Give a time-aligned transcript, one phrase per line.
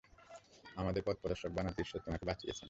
[0.75, 2.59] আমাদের পথপ্রদর্শক বানাতে ঈশ্বর তোমাকে বাঁচিয়েছে।